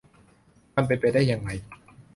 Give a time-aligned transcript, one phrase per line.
[0.75, 1.49] มันเป็นไปได้ยังไง